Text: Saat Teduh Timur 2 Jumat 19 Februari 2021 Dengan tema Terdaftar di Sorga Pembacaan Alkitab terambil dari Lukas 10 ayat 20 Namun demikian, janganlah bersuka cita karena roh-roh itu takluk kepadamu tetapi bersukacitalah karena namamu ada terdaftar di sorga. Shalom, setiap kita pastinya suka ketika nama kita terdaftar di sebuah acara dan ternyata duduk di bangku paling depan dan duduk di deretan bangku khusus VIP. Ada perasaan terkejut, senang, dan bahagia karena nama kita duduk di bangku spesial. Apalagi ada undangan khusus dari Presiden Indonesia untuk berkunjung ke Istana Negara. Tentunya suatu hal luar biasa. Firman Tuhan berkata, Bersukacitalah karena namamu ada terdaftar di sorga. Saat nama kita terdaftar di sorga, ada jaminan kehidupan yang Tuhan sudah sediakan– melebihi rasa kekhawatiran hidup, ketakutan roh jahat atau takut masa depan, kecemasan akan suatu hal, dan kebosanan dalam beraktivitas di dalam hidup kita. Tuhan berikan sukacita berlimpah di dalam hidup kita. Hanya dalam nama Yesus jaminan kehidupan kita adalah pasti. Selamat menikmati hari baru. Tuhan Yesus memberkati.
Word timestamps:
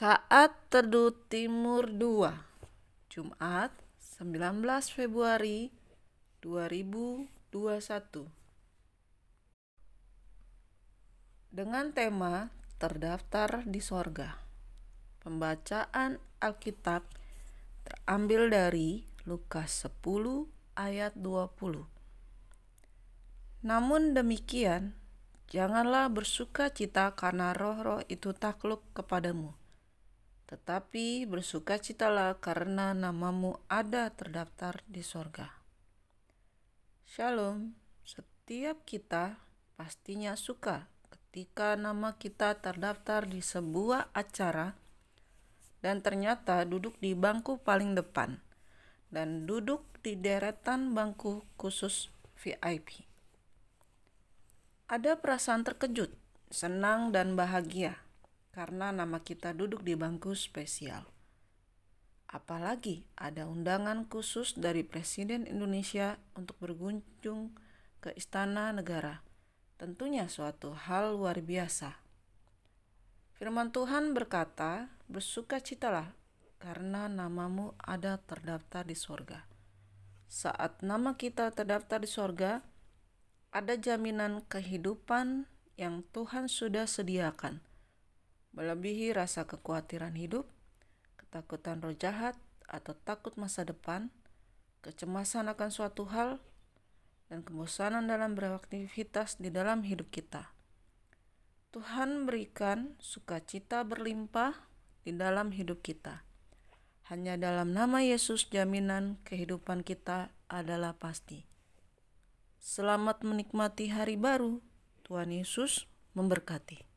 Saat 0.00 0.56
Teduh 0.72 1.12
Timur 1.28 1.84
2 1.92 2.32
Jumat 3.12 3.68
19 4.16 4.64
Februari 4.88 5.68
2021 6.40 7.28
Dengan 11.52 11.92
tema 11.92 12.48
Terdaftar 12.80 13.68
di 13.68 13.84
Sorga 13.84 14.40
Pembacaan 15.20 16.16
Alkitab 16.40 17.04
terambil 17.84 18.48
dari 18.48 19.04
Lukas 19.28 19.84
10 19.84 20.00
ayat 20.80 21.12
20 21.12 21.84
Namun 23.68 24.16
demikian, 24.16 24.96
janganlah 25.52 26.08
bersuka 26.08 26.72
cita 26.72 27.12
karena 27.12 27.52
roh-roh 27.52 28.00
itu 28.08 28.32
takluk 28.32 28.80
kepadamu 28.96 29.59
tetapi 30.50 31.30
bersukacitalah 31.30 32.42
karena 32.42 32.90
namamu 32.90 33.62
ada 33.70 34.10
terdaftar 34.10 34.82
di 34.90 34.98
sorga. 35.06 35.46
Shalom, 37.06 37.78
setiap 38.02 38.82
kita 38.82 39.38
pastinya 39.78 40.34
suka 40.34 40.90
ketika 41.06 41.78
nama 41.78 42.18
kita 42.18 42.58
terdaftar 42.58 43.30
di 43.30 43.38
sebuah 43.38 44.10
acara 44.10 44.74
dan 45.86 46.02
ternyata 46.02 46.66
duduk 46.66 46.98
di 46.98 47.14
bangku 47.14 47.62
paling 47.62 47.94
depan 47.94 48.42
dan 49.14 49.46
duduk 49.46 49.86
di 50.02 50.18
deretan 50.18 50.98
bangku 50.98 51.46
khusus 51.54 52.10
VIP. 52.34 53.06
Ada 54.90 55.14
perasaan 55.22 55.62
terkejut, 55.62 56.10
senang, 56.50 57.14
dan 57.14 57.38
bahagia 57.38 58.09
karena 58.50 58.90
nama 58.90 59.22
kita 59.22 59.54
duduk 59.54 59.86
di 59.86 59.94
bangku 59.94 60.34
spesial. 60.34 61.06
Apalagi 62.30 63.06
ada 63.18 63.46
undangan 63.50 64.06
khusus 64.06 64.54
dari 64.54 64.86
Presiden 64.86 65.50
Indonesia 65.50 66.18
untuk 66.38 66.58
berkunjung 66.62 67.54
ke 67.98 68.14
Istana 68.14 68.70
Negara. 68.70 69.22
Tentunya 69.74 70.30
suatu 70.30 70.70
hal 70.74 71.18
luar 71.18 71.42
biasa. 71.42 71.98
Firman 73.34 73.74
Tuhan 73.74 74.14
berkata, 74.14 74.92
Bersukacitalah 75.10 76.14
karena 76.62 77.10
namamu 77.10 77.74
ada 77.82 78.20
terdaftar 78.22 78.86
di 78.86 78.94
sorga. 78.94 79.42
Saat 80.30 80.86
nama 80.86 81.18
kita 81.18 81.50
terdaftar 81.50 81.98
di 81.98 82.06
sorga, 82.06 82.62
ada 83.50 83.74
jaminan 83.74 84.46
kehidupan 84.46 85.50
yang 85.74 86.06
Tuhan 86.14 86.46
sudah 86.46 86.86
sediakan– 86.86 87.58
melebihi 88.54 89.14
rasa 89.14 89.46
kekhawatiran 89.46 90.14
hidup, 90.18 90.48
ketakutan 91.16 91.78
roh 91.78 91.94
jahat 91.94 92.34
atau 92.66 92.94
takut 92.94 93.34
masa 93.38 93.62
depan, 93.62 94.10
kecemasan 94.82 95.50
akan 95.50 95.70
suatu 95.70 96.06
hal, 96.10 96.42
dan 97.30 97.46
kebosanan 97.46 98.10
dalam 98.10 98.34
beraktivitas 98.34 99.38
di 99.38 99.54
dalam 99.54 99.86
hidup 99.86 100.10
kita. 100.10 100.50
Tuhan 101.70 102.26
berikan 102.26 102.98
sukacita 102.98 103.86
berlimpah 103.86 104.58
di 105.06 105.14
dalam 105.14 105.54
hidup 105.54 105.86
kita. 105.86 106.26
Hanya 107.06 107.38
dalam 107.38 107.70
nama 107.70 108.02
Yesus 108.02 108.50
jaminan 108.50 109.22
kehidupan 109.22 109.86
kita 109.86 110.34
adalah 110.50 110.98
pasti. 110.98 111.46
Selamat 112.58 113.22
menikmati 113.22 113.94
hari 113.94 114.18
baru. 114.18 114.58
Tuhan 115.06 115.30
Yesus 115.30 115.86
memberkati. 116.18 116.89